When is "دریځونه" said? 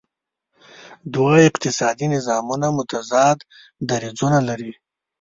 3.89-4.39